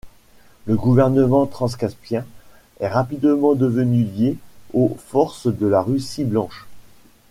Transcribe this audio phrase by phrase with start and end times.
[0.65, 2.25] Le gouvernement transcaspien
[2.79, 4.35] est rapidement devenu lié
[4.73, 6.65] aux forces de la Russie blanche.